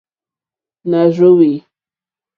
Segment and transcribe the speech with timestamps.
[0.89, 1.51] Nà rzóhwè.